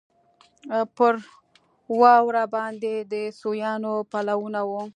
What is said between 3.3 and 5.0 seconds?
سویانو پلونه وو.